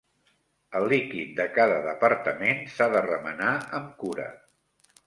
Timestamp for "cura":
4.03-4.29